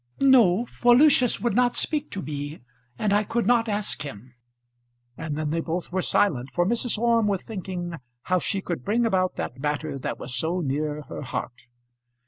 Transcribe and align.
"No; 0.19 0.65
for 0.65 0.95
Lucius 0.95 1.39
would 1.39 1.53
not 1.53 1.75
speak 1.75 2.09
to 2.09 2.23
me, 2.23 2.61
and 2.97 3.13
I 3.13 3.23
could 3.23 3.45
not 3.45 3.69
ask 3.69 4.01
him." 4.01 4.33
And 5.15 5.37
then 5.37 5.51
they 5.51 5.59
both 5.61 5.91
were 5.91 6.01
silent, 6.01 6.49
for 6.55 6.65
Mrs. 6.65 6.97
Orme 6.97 7.27
was 7.27 7.43
thinking 7.43 7.93
how 8.23 8.39
she 8.39 8.61
could 8.61 8.83
bring 8.83 9.05
about 9.05 9.35
that 9.35 9.59
matter 9.59 9.99
that 9.99 10.17
was 10.17 10.35
so 10.35 10.59
near 10.59 11.03
her 11.03 11.21
heart. 11.21 11.67